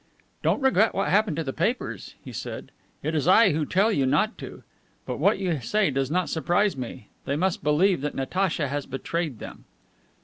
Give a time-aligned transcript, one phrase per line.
[0.41, 2.71] "Don't regret what happened to the papers," he said.
[3.03, 4.63] "It is I who tell you not to.
[5.05, 7.09] But what you say doesn't surprise me.
[7.25, 9.65] They must believe that Natacha has betrayed them."